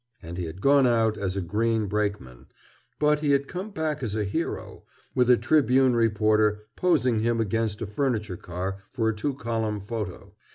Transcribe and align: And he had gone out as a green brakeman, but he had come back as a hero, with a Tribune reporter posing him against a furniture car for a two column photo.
And 0.23 0.39
he 0.39 0.45
had 0.45 0.61
gone 0.61 0.87
out 0.87 1.15
as 1.15 1.37
a 1.37 1.41
green 1.41 1.85
brakeman, 1.85 2.47
but 2.97 3.19
he 3.19 3.33
had 3.33 3.47
come 3.47 3.69
back 3.69 4.01
as 4.01 4.15
a 4.15 4.23
hero, 4.23 4.81
with 5.13 5.29
a 5.29 5.37
Tribune 5.37 5.95
reporter 5.95 6.63
posing 6.75 7.19
him 7.19 7.39
against 7.39 7.83
a 7.83 7.85
furniture 7.85 8.35
car 8.35 8.81
for 8.91 9.09
a 9.09 9.15
two 9.15 9.35
column 9.35 9.79
photo. 9.79 10.33